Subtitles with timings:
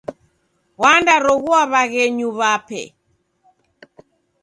[0.81, 2.81] Wandaroghua w'aghenyu w'ape.